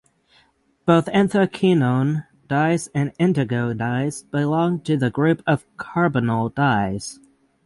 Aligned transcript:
Both 0.87 1.05
anthraquinone 1.05 2.25
dyes 2.47 2.87
and 2.91 3.13
indigo 3.19 3.71
dyes 3.75 4.23
belong 4.23 4.79
to 4.79 4.97
the 4.97 5.11
group 5.11 5.43
of 5.45 5.63
carbonyl 5.77 6.55
dyes. 6.55 7.19